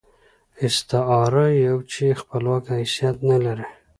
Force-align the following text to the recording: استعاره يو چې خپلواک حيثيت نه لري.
استعاره 0.65 1.47
يو 1.67 1.77
چې 1.91 2.05
خپلواک 2.21 2.63
حيثيت 2.77 3.17
نه 3.29 3.37
لري. 3.45 3.67